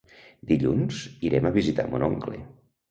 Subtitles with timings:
[0.51, 2.43] Dilluns irem a visitar mon oncle.